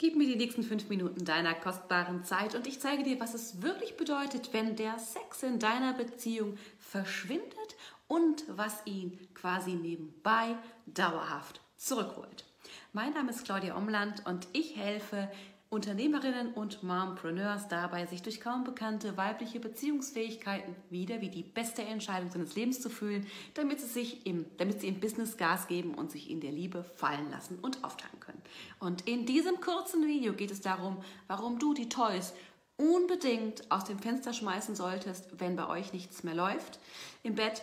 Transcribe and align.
Gib 0.00 0.14
mir 0.14 0.28
die 0.28 0.36
nächsten 0.36 0.62
fünf 0.62 0.88
Minuten 0.88 1.24
deiner 1.24 1.54
kostbaren 1.54 2.22
Zeit 2.22 2.54
und 2.54 2.68
ich 2.68 2.78
zeige 2.78 3.02
dir, 3.02 3.18
was 3.18 3.34
es 3.34 3.62
wirklich 3.62 3.96
bedeutet, 3.96 4.52
wenn 4.52 4.76
der 4.76 4.96
Sex 4.96 5.42
in 5.42 5.58
deiner 5.58 5.92
Beziehung 5.92 6.56
verschwindet 6.78 7.74
und 8.06 8.44
was 8.48 8.80
ihn 8.84 9.18
quasi 9.34 9.72
nebenbei 9.72 10.54
dauerhaft 10.86 11.60
zurückholt. 11.76 12.44
Mein 12.92 13.12
Name 13.12 13.30
ist 13.30 13.44
Claudia 13.44 13.76
Omland 13.76 14.24
und 14.24 14.46
ich 14.52 14.76
helfe 14.76 15.28
Unternehmerinnen 15.70 16.54
und 16.54 16.82
Mompreneurs 16.82 17.68
dabei, 17.68 18.06
sich 18.06 18.22
durch 18.22 18.40
kaum 18.40 18.64
bekannte 18.64 19.16
weibliche 19.16 19.60
Beziehungsfähigkeiten 19.60 20.74
wieder 20.88 21.20
wie 21.20 21.28
die 21.28 21.42
beste 21.42 21.82
Entscheidung 21.82 22.30
seines 22.30 22.54
Lebens 22.54 22.80
zu 22.80 22.88
fühlen, 22.88 23.26
damit 23.52 23.80
sie 23.80 23.86
sich 23.86 24.24
im, 24.24 24.46
damit 24.56 24.80
sie 24.80 24.88
im 24.88 25.00
Business 25.00 25.36
Gas 25.36 25.66
geben 25.66 25.94
und 25.94 26.10
sich 26.10 26.30
in 26.30 26.40
der 26.40 26.52
Liebe 26.52 26.84
fallen 26.94 27.30
lassen 27.30 27.58
und 27.58 27.84
auftanken 27.84 28.20
können. 28.20 28.42
Und 28.80 29.08
in 29.08 29.26
diesem 29.26 29.60
kurzen 29.60 30.06
Video 30.06 30.32
geht 30.32 30.50
es 30.50 30.60
darum, 30.60 31.02
warum 31.26 31.58
du 31.58 31.74
die 31.74 31.88
Toys 31.88 32.32
unbedingt 32.76 33.70
aus 33.70 33.84
dem 33.84 33.98
Fenster 33.98 34.32
schmeißen 34.32 34.76
solltest, 34.76 35.40
wenn 35.40 35.56
bei 35.56 35.68
euch 35.68 35.92
nichts 35.92 36.22
mehr 36.22 36.34
läuft 36.34 36.78
im 37.22 37.34
Bett 37.34 37.62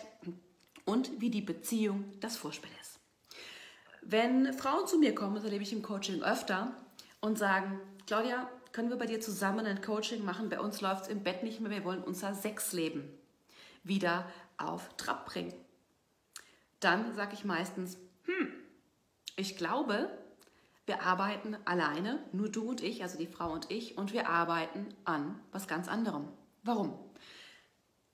und 0.84 1.20
wie 1.20 1.30
die 1.30 1.40
Beziehung 1.40 2.04
das 2.20 2.36
Vorspiel 2.36 2.70
ist. 2.82 2.98
Wenn 4.02 4.52
Frauen 4.52 4.86
zu 4.86 4.98
mir 4.98 5.14
kommen, 5.14 5.34
das 5.34 5.44
erlebe 5.44 5.62
ich 5.62 5.72
im 5.72 5.82
Coaching 5.82 6.22
öfter, 6.22 6.76
und 7.20 7.38
sagen, 7.38 7.80
Claudia, 8.06 8.48
können 8.72 8.90
wir 8.90 8.96
bei 8.96 9.06
dir 9.06 9.20
zusammen 9.20 9.66
ein 9.66 9.82
Coaching 9.82 10.24
machen? 10.24 10.48
Bei 10.48 10.60
uns 10.60 10.80
läuft 10.80 11.04
es 11.04 11.08
im 11.08 11.22
Bett 11.22 11.42
nicht 11.42 11.60
mehr. 11.60 11.70
Wir 11.70 11.84
wollen 11.84 12.02
unser 12.02 12.34
Sexleben 12.34 13.08
wieder 13.82 14.30
auf 14.58 14.96
Trab 14.96 15.26
bringen. 15.26 15.54
Dann 16.80 17.14
sage 17.14 17.34
ich 17.34 17.44
meistens, 17.44 17.96
hm, 18.24 18.52
ich 19.34 19.56
glaube, 19.56 20.10
wir 20.86 21.02
arbeiten 21.02 21.56
alleine, 21.64 22.20
nur 22.32 22.48
du 22.48 22.62
und 22.68 22.82
ich, 22.82 23.02
also 23.02 23.18
die 23.18 23.26
Frau 23.26 23.52
und 23.52 23.70
ich, 23.70 23.98
und 23.98 24.12
wir 24.12 24.28
arbeiten 24.28 24.86
an 25.04 25.40
was 25.50 25.66
ganz 25.66 25.88
anderem. 25.88 26.28
Warum? 26.62 26.96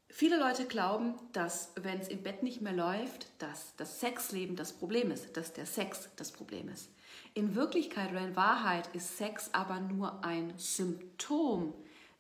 Viele 0.09 0.39
Leute 0.39 0.67
glauben, 0.67 1.15
dass 1.33 1.73
wenn 1.81 1.99
es 1.99 2.09
im 2.09 2.23
Bett 2.23 2.43
nicht 2.43 2.61
mehr 2.61 2.73
läuft, 2.73 3.29
dass 3.39 3.75
das 3.77 4.01
Sexleben 4.01 4.57
das 4.57 4.73
Problem 4.73 5.11
ist, 5.11 5.37
dass 5.37 5.53
der 5.53 5.65
Sex 5.65 6.11
das 6.17 6.33
Problem 6.33 6.69
ist. 6.69 6.91
In 7.35 7.55
Wirklichkeit 7.55 8.11
oder 8.11 8.21
in 8.21 8.37
Wahrheit 8.37 8.89
ist 8.95 9.17
Sex 9.17 9.51
aber 9.55 9.81
nur 9.81 10.23
ein 10.23 10.53
Symptom 10.59 11.73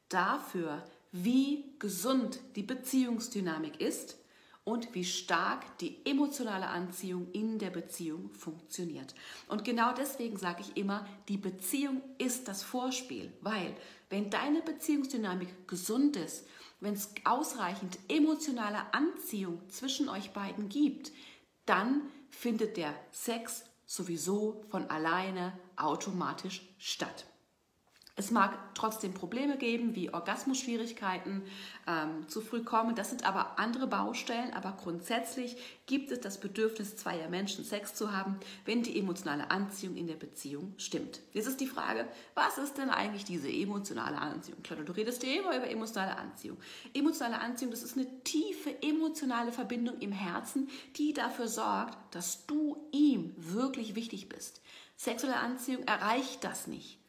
dafür, 0.08 0.82
wie 1.12 1.74
gesund 1.78 2.40
die 2.56 2.62
Beziehungsdynamik 2.62 3.80
ist 3.80 4.16
und 4.64 4.94
wie 4.94 5.04
stark 5.04 5.78
die 5.78 6.04
emotionale 6.06 6.68
Anziehung 6.68 7.30
in 7.32 7.58
der 7.58 7.70
Beziehung 7.70 8.30
funktioniert. 8.32 9.14
Und 9.48 9.64
genau 9.64 9.92
deswegen 9.92 10.36
sage 10.36 10.62
ich 10.62 10.76
immer, 10.76 11.06
die 11.28 11.36
Beziehung 11.36 12.00
ist 12.18 12.46
das 12.46 12.62
Vorspiel, 12.62 13.32
weil 13.40 13.74
wenn 14.08 14.30
deine 14.30 14.62
Beziehungsdynamik 14.62 15.66
gesund 15.66 16.16
ist, 16.16 16.46
wenn 16.80 16.94
es 16.94 17.10
ausreichend 17.24 17.98
emotionale 18.08 18.92
Anziehung 18.92 19.60
zwischen 19.68 20.08
euch 20.08 20.30
beiden 20.30 20.68
gibt, 20.68 21.12
dann 21.66 22.02
findet 22.28 22.76
der 22.76 22.94
Sex 23.10 23.64
sowieso 23.86 24.64
von 24.70 24.88
alleine 24.90 25.58
automatisch 25.76 26.62
statt. 26.78 27.26
Es 28.14 28.30
mag 28.30 28.74
trotzdem 28.74 29.14
Probleme 29.14 29.56
geben, 29.56 29.94
wie 29.94 30.12
Orgasmusschwierigkeiten, 30.12 31.42
ähm, 31.86 32.28
zu 32.28 32.42
früh 32.42 32.62
kommen. 32.62 32.94
Das 32.94 33.08
sind 33.08 33.24
aber 33.24 33.58
andere 33.58 33.86
Baustellen. 33.86 34.52
Aber 34.52 34.72
grundsätzlich 34.72 35.56
gibt 35.86 36.12
es 36.12 36.20
das 36.20 36.38
Bedürfnis 36.38 36.96
zweier 36.96 37.30
Menschen, 37.30 37.64
Sex 37.64 37.94
zu 37.94 38.12
haben, 38.12 38.38
wenn 38.66 38.82
die 38.82 38.98
emotionale 38.98 39.50
Anziehung 39.50 39.96
in 39.96 40.08
der 40.08 40.16
Beziehung 40.16 40.74
stimmt. 40.76 41.20
Jetzt 41.32 41.46
ist 41.46 41.60
die 41.60 41.66
Frage, 41.66 42.06
was 42.34 42.58
ist 42.58 42.76
denn 42.76 42.90
eigentlich 42.90 43.24
diese 43.24 43.48
emotionale 43.48 44.18
Anziehung? 44.18 44.62
Klar, 44.62 44.80
du 44.80 44.92
redest 44.92 45.22
dir 45.22 45.40
immer 45.40 45.56
über 45.56 45.70
emotionale 45.70 46.18
Anziehung. 46.18 46.58
Emotionale 46.92 47.40
Anziehung, 47.40 47.70
das 47.70 47.82
ist 47.82 47.96
eine 47.96 48.06
tiefe 48.24 48.82
emotionale 48.82 49.52
Verbindung 49.52 49.98
im 50.00 50.12
Herzen, 50.12 50.68
die 50.96 51.14
dafür 51.14 51.48
sorgt, 51.48 51.96
dass 52.14 52.46
du 52.46 52.76
ihm 52.92 53.34
wirklich 53.38 53.94
wichtig 53.94 54.28
bist. 54.28 54.60
Sexuelle 54.98 55.36
Anziehung 55.36 55.84
erreicht 55.84 56.44
das 56.44 56.66
nicht. 56.66 57.01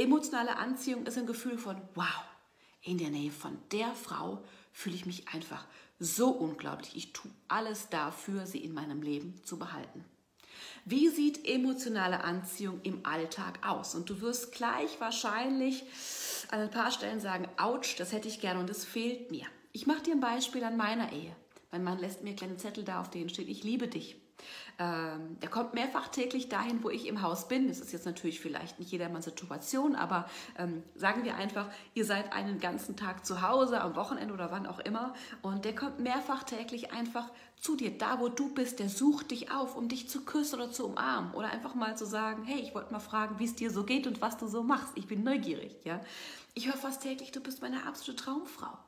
Emotionale 0.00 0.56
Anziehung 0.56 1.06
ist 1.06 1.18
ein 1.18 1.26
Gefühl 1.26 1.58
von, 1.58 1.76
wow, 1.96 2.24
in 2.82 2.98
der 2.98 3.10
Nähe 3.10 3.32
von 3.32 3.58
der 3.72 3.92
Frau 3.96 4.44
fühle 4.72 4.94
ich 4.94 5.06
mich 5.06 5.26
einfach 5.26 5.66
so 5.98 6.28
unglaublich. 6.28 6.94
Ich 6.94 7.12
tue 7.12 7.32
alles 7.48 7.88
dafür, 7.88 8.46
sie 8.46 8.58
in 8.58 8.72
meinem 8.72 9.02
Leben 9.02 9.42
zu 9.42 9.58
behalten. 9.58 10.04
Wie 10.84 11.08
sieht 11.08 11.48
emotionale 11.48 12.22
Anziehung 12.22 12.80
im 12.84 13.04
Alltag 13.04 13.66
aus? 13.66 13.96
Und 13.96 14.08
du 14.08 14.20
wirst 14.20 14.52
gleich 14.52 15.00
wahrscheinlich 15.00 15.82
an 16.52 16.60
ein 16.60 16.70
paar 16.70 16.92
Stellen 16.92 17.20
sagen, 17.20 17.48
ouch, 17.58 17.96
das 17.98 18.12
hätte 18.12 18.28
ich 18.28 18.40
gerne 18.40 18.60
und 18.60 18.70
es 18.70 18.84
fehlt 18.84 19.32
mir. 19.32 19.46
Ich 19.72 19.88
mache 19.88 20.02
dir 20.02 20.14
ein 20.14 20.20
Beispiel 20.20 20.62
an 20.62 20.76
meiner 20.76 21.12
Ehe. 21.12 21.34
Mein 21.72 21.82
Mann 21.82 21.98
lässt 21.98 22.22
mir 22.22 22.36
kleine 22.36 22.56
Zettel 22.56 22.84
da, 22.84 23.00
auf 23.00 23.10
denen 23.10 23.30
steht, 23.30 23.48
ich 23.48 23.64
liebe 23.64 23.88
dich. 23.88 24.16
Ähm, 24.80 25.40
der 25.40 25.50
kommt 25.50 25.74
mehrfach 25.74 26.06
täglich 26.06 26.48
dahin, 26.48 26.84
wo 26.84 26.90
ich 26.90 27.08
im 27.08 27.20
Haus 27.20 27.48
bin. 27.48 27.66
Das 27.66 27.80
ist 27.80 27.92
jetzt 27.92 28.06
natürlich 28.06 28.38
vielleicht 28.38 28.78
nicht 28.78 28.92
jedermanns 28.92 29.24
Situation, 29.24 29.96
aber 29.96 30.28
ähm, 30.56 30.84
sagen 30.94 31.24
wir 31.24 31.34
einfach, 31.34 31.68
ihr 31.94 32.04
seid 32.04 32.32
einen 32.32 32.60
ganzen 32.60 32.94
Tag 32.94 33.26
zu 33.26 33.42
Hause, 33.42 33.80
am 33.80 33.96
Wochenende 33.96 34.32
oder 34.32 34.52
wann 34.52 34.66
auch 34.66 34.78
immer. 34.78 35.14
Und 35.42 35.64
der 35.64 35.74
kommt 35.74 35.98
mehrfach 35.98 36.44
täglich 36.44 36.92
einfach 36.92 37.28
zu 37.56 37.74
dir, 37.74 37.96
da 37.98 38.20
wo 38.20 38.28
du 38.28 38.54
bist. 38.54 38.78
Der 38.78 38.88
sucht 38.88 39.32
dich 39.32 39.50
auf, 39.50 39.76
um 39.76 39.88
dich 39.88 40.08
zu 40.08 40.24
küssen 40.24 40.60
oder 40.60 40.70
zu 40.70 40.86
umarmen. 40.86 41.34
Oder 41.34 41.50
einfach 41.50 41.74
mal 41.74 41.96
zu 41.96 42.06
sagen, 42.06 42.44
hey, 42.44 42.60
ich 42.60 42.72
wollte 42.72 42.92
mal 42.92 43.00
fragen, 43.00 43.40
wie 43.40 43.46
es 43.46 43.56
dir 43.56 43.72
so 43.72 43.82
geht 43.82 44.06
und 44.06 44.20
was 44.20 44.36
du 44.36 44.46
so 44.46 44.62
machst. 44.62 44.92
Ich 44.94 45.08
bin 45.08 45.24
neugierig. 45.24 45.74
Ja? 45.84 46.00
Ich 46.54 46.66
höre 46.66 46.76
fast 46.76 47.02
täglich, 47.02 47.32
du 47.32 47.40
bist 47.40 47.62
meine 47.62 47.84
absolute 47.84 48.22
Traumfrau. 48.22 48.78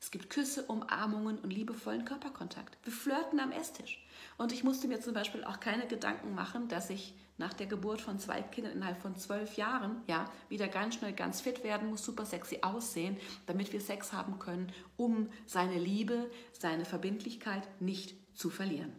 Es 0.00 0.10
gibt 0.10 0.30
Küsse, 0.30 0.64
Umarmungen 0.64 1.38
und 1.38 1.52
liebevollen 1.52 2.04
Körperkontakt. 2.04 2.78
Wir 2.84 2.92
flirten 2.92 3.40
am 3.40 3.50
Esstisch. 3.50 4.04
Und 4.36 4.52
ich 4.52 4.62
musste 4.62 4.86
mir 4.86 5.00
zum 5.00 5.14
Beispiel 5.14 5.42
auch 5.44 5.58
keine 5.58 5.86
Gedanken 5.86 6.34
machen, 6.34 6.68
dass 6.68 6.90
ich 6.90 7.14
nach 7.36 7.52
der 7.52 7.66
Geburt 7.66 8.00
von 8.00 8.18
zwei 8.18 8.42
Kindern 8.42 8.74
innerhalb 8.74 9.00
von 9.00 9.16
zwölf 9.16 9.56
Jahren 9.56 10.02
ja 10.06 10.30
wieder 10.48 10.68
ganz 10.68 10.96
schnell 10.96 11.12
ganz 11.12 11.40
fit 11.40 11.64
werden 11.64 11.88
muss, 11.88 12.04
super 12.04 12.24
sexy 12.24 12.58
aussehen, 12.62 13.16
damit 13.46 13.72
wir 13.72 13.80
Sex 13.80 14.12
haben 14.12 14.38
können, 14.38 14.72
um 14.96 15.28
seine 15.46 15.78
Liebe, 15.78 16.30
seine 16.52 16.84
Verbindlichkeit 16.84 17.68
nicht 17.80 18.14
zu 18.36 18.50
verlieren. 18.50 18.92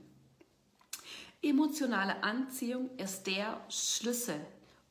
Emotionale 1.41 2.23
Anziehung 2.23 2.89
ist 2.97 3.27
der 3.27 3.61
Schlüssel 3.69 4.39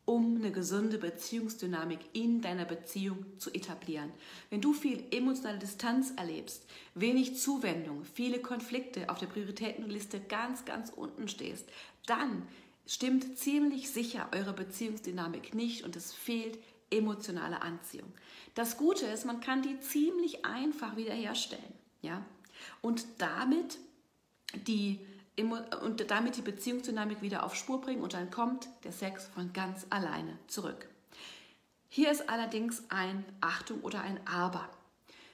um 0.09 0.37
eine 0.37 0.51
gesunde 0.51 0.97
Beziehungsdynamik 0.97 1.99
in 2.15 2.41
deiner 2.41 2.65
Beziehung 2.65 3.27
zu 3.37 3.53
etablieren. 3.53 4.11
Wenn 4.49 4.63
du 4.63 4.73
viel 4.73 5.05
emotionale 5.11 5.59
Distanz 5.59 6.15
erlebst, 6.17 6.65
wenig 6.95 7.37
Zuwendung, 7.37 8.05
viele 8.05 8.39
Konflikte 8.39 9.11
auf 9.11 9.19
der 9.19 9.27
Prioritätenliste 9.27 10.19
ganz, 10.21 10.65
ganz 10.65 10.89
unten 10.89 11.29
stehst, 11.29 11.69
dann 12.07 12.49
stimmt 12.87 13.37
ziemlich 13.37 13.91
sicher 13.91 14.31
eure 14.35 14.55
Beziehungsdynamik 14.55 15.55
nicht 15.55 15.85
und 15.85 15.95
es 15.95 16.15
fehlt 16.15 16.59
emotionale 16.91 17.61
Anziehung. 17.61 18.11
Das 18.55 18.79
Gute 18.79 19.05
ist, 19.05 19.27
man 19.27 19.41
kann 19.41 19.61
die 19.61 19.79
ziemlich 19.79 20.47
einfach 20.47 20.97
wiederherstellen. 20.97 21.75
Ja? 22.01 22.25
Und 22.81 23.05
damit 23.19 23.77
die 24.67 25.01
und 25.43 26.11
damit 26.11 26.37
die 26.37 26.43
Beziehungsdynamik 26.43 27.23
wieder 27.23 27.45
auf 27.45 27.55
Spur 27.55 27.81
bringen 27.81 28.03
und 28.03 28.15
dann 28.15 28.31
kommt 28.31 28.69
der 28.85 28.93
Sex 28.93 29.27
von 29.27 29.53
ganz 29.53 29.87
alleine 29.91 30.39
zurück. 30.47 30.89
Hier 31.89 32.11
ist 32.11 32.29
allerdings 32.29 32.83
ein 32.91 33.25
Achtung 33.41 33.81
oder 33.81 34.03
ein 34.03 34.21
Aber. 34.27 34.69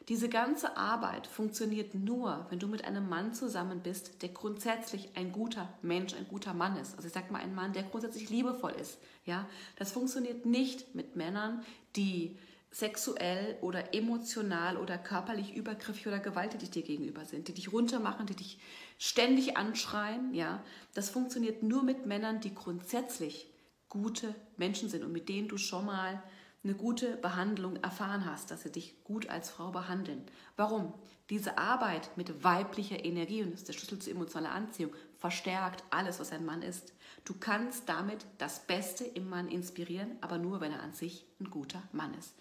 Diese 0.08 0.28
ganze 0.28 0.76
Arbeit 0.76 1.26
funktioniert 1.26 1.94
nur, 1.94 2.46
wenn 2.50 2.58
du 2.58 2.68
mit 2.68 2.84
einem 2.84 3.08
Mann 3.08 3.32
zusammen 3.32 3.80
bist, 3.80 4.22
der 4.22 4.28
grundsätzlich 4.28 5.08
ein 5.16 5.32
guter 5.32 5.72
Mensch, 5.80 6.12
ein 6.12 6.28
guter 6.28 6.52
Mann 6.52 6.76
ist. 6.76 6.94
Also 6.94 7.08
ich 7.08 7.14
sage 7.14 7.32
mal 7.32 7.40
ein 7.40 7.54
Mann, 7.54 7.72
der 7.72 7.84
grundsätzlich 7.84 8.28
liebevoll 8.28 8.72
ist. 8.72 8.98
Ja, 9.24 9.48
das 9.76 9.92
funktioniert 9.92 10.44
nicht 10.44 10.94
mit 10.94 11.16
Männern, 11.16 11.64
die 11.96 12.36
sexuell 12.74 13.56
oder 13.60 13.94
emotional 13.94 14.76
oder 14.76 14.98
körperlich 14.98 15.54
übergriffig 15.54 16.08
oder 16.08 16.18
gewalttätig 16.18 16.70
dir 16.70 16.82
gegenüber 16.82 17.24
sind, 17.24 17.46
die 17.46 17.54
dich 17.54 17.72
runtermachen, 17.72 18.26
die 18.26 18.34
dich 18.34 18.58
ständig 18.98 19.56
anschreien, 19.56 20.34
ja, 20.34 20.60
das 20.92 21.08
funktioniert 21.08 21.62
nur 21.62 21.84
mit 21.84 22.04
Männern, 22.04 22.40
die 22.40 22.52
grundsätzlich 22.52 23.46
gute 23.88 24.34
Menschen 24.56 24.88
sind 24.88 25.04
und 25.04 25.12
mit 25.12 25.28
denen 25.28 25.46
du 25.46 25.56
schon 25.56 25.86
mal 25.86 26.20
eine 26.64 26.74
gute 26.74 27.16
Behandlung 27.18 27.76
erfahren 27.76 28.24
hast, 28.24 28.50
dass 28.50 28.62
sie 28.62 28.72
dich 28.72 29.04
gut 29.04 29.28
als 29.28 29.50
Frau 29.50 29.70
behandeln. 29.70 30.22
Warum? 30.56 30.94
Diese 31.30 31.58
Arbeit 31.58 32.10
mit 32.16 32.42
weiblicher 32.42 33.04
Energie, 33.04 33.42
und 33.42 33.52
das 33.52 33.60
ist 33.60 33.68
der 33.68 33.74
Schlüssel 33.74 33.98
zur 33.98 34.12
emotionaler 34.12 34.54
Anziehung, 34.54 34.92
verstärkt 35.18 35.84
alles, 35.90 36.20
was 36.20 36.32
ein 36.32 36.44
Mann 36.44 36.62
ist. 36.62 36.92
Du 37.24 37.34
kannst 37.38 37.88
damit 37.88 38.26
das 38.38 38.66
Beste 38.66 39.04
im 39.04 39.28
Mann 39.28 39.48
inspirieren, 39.48 40.16
aber 40.20 40.38
nur, 40.38 40.60
wenn 40.60 40.72
er 40.72 40.82
an 40.82 40.92
sich 40.92 41.26
ein 41.40 41.50
guter 41.50 41.82
Mann 41.92 42.14
ist. 42.14 42.34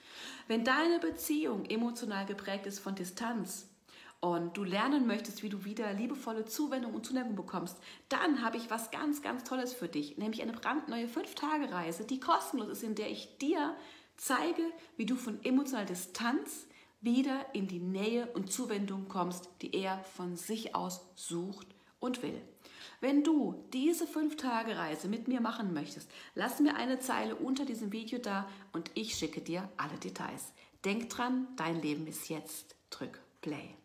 Wenn 0.48 0.64
deine 0.64 1.00
Beziehung 1.00 1.66
emotional 1.66 2.26
geprägt 2.26 2.66
ist 2.66 2.80
von 2.80 2.96
Distanz, 2.96 3.68
und 4.24 4.56
du 4.56 4.64
lernen 4.64 5.06
möchtest, 5.06 5.44
wie 5.44 5.50
du 5.50 5.66
wieder 5.66 5.92
liebevolle 5.92 6.46
Zuwendung 6.46 6.94
und 6.94 7.06
Zuneigung 7.06 7.36
bekommst, 7.36 7.78
dann 8.08 8.42
habe 8.42 8.56
ich 8.56 8.70
was 8.70 8.90
ganz, 8.90 9.22
ganz 9.22 9.44
Tolles 9.44 9.74
für 9.74 9.90
dich, 9.90 10.18
nämlich 10.18 10.42
eine 10.42 10.54
brandneue 10.54 11.08
5-Tage-Reise, 11.08 12.06
die 12.06 12.22
kostenlos 12.22 12.70
ist, 12.70 12.84
in 12.84 12.96
der 12.96 13.12
ich 13.12 13.38
dir 13.40 13.76
zeige, 14.18 14.64
wie 14.98 15.06
du 15.06 15.16
von 15.16 15.44
emotionaler 15.44 15.86
Distanz 15.86 16.68
wieder 17.02 17.46
in 17.54 17.68
die 17.68 17.80
Nähe 17.80 18.28
und 18.34 18.52
Zuwendung 18.52 19.08
kommst, 19.10 19.50
die 19.62 19.74
er 19.76 20.04
von 20.04 20.38
sich 20.38 20.76
aus 20.76 21.06
sucht 21.16 21.68
und 22.00 22.24
will. 22.24 22.42
Wenn 23.02 23.24
du 23.24 23.66
diese 23.74 24.06
5-Tage-Reise 24.06 25.10
mit 25.10 25.28
mir 25.28 25.42
machen 25.42 25.74
möchtest, 25.74 26.10
lass 26.36 26.60
mir 26.60 26.76
eine 26.76 27.00
Zeile 27.00 27.36
unter 27.36 27.66
diesem 27.66 27.92
Video 27.92 28.20
da 28.20 28.50
und 28.72 28.92
ich 28.94 29.16
schicke 29.16 29.42
dir 29.42 29.70
alle 29.76 29.98
Details. 29.98 30.54
Denk 30.86 31.10
dran, 31.10 31.48
dein 31.58 31.82
Leben 31.82 32.08
ist 32.08 32.30
jetzt. 32.30 32.76
Drück 32.90 33.20
Play. 33.42 33.76